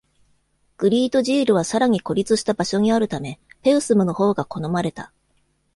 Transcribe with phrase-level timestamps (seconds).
[0.77, 5.13] グリートジールはさらに孤立した場所にあるため、ペウスムのほうが好まれた。